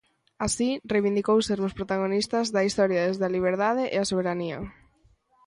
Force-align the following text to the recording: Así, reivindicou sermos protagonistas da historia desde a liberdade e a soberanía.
Así, 0.45 0.69
reivindicou 0.93 1.37
sermos 1.41 1.75
protagonistas 1.79 2.45
da 2.55 2.65
historia 2.67 3.05
desde 3.07 3.25
a 3.27 3.33
liberdade 3.35 3.83
e 3.95 3.97
a 3.99 4.09
soberanía. 4.11 4.59